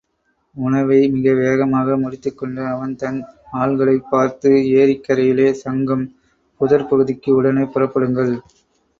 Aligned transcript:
உணவை 0.55 1.07
மிக 1.07 1.33
வேகமாக 1.33 1.97
முடித்துக்கொண்டு 1.97 2.61
அவன் 2.65 2.95
தன் 2.95 3.19
ஆள்களைப் 3.53 4.07
பார்த்து, 4.09 4.49
ஏரிக்கரையிலே 4.79 5.51
சங்கம் 5.59 6.03
புதர்ப்பகுதிக்கு 6.61 7.29
உடனே 7.31 7.65
புறப்படுங்கள். 7.67 8.33